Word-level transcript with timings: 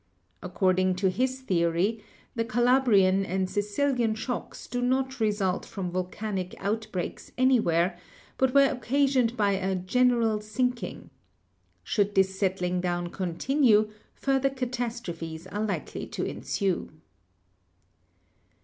According 0.41 0.95
to 0.95 1.11
his 1.11 1.41
theory, 1.41 2.03
the 2.33 2.43
Cala 2.43 2.81
brian 2.83 3.23
and 3.23 3.47
Sicilian 3.47 4.15
shocks 4.15 4.65
do 4.65 4.81
not 4.81 5.19
result 5.19 5.63
from 5.63 5.91
volcanic 5.91 6.55
out 6.57 6.87
DIASTROPHISM 6.91 6.91
107 6.91 6.91
breaks 6.91 7.31
anywhere, 7.37 7.99
but 8.39 8.51
were 8.51 8.65
occasioned 8.65 9.37
by 9.37 9.51
a 9.51 9.75
"general 9.75 10.41
sink 10.41 10.81
ing." 10.81 11.11
Should 11.83 12.15
this 12.15 12.35
settling 12.35 12.81
down 12.81 13.09
continue, 13.09 13.91
further 14.15 14.49
cat 14.49 14.79
astrophes 14.79 15.45
are 15.51 15.63
likely 15.63 16.07
to 16.07 16.25
ensue. 16.25 16.89